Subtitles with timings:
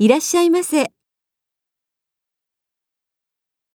[0.00, 0.97] いらっしゃいませ。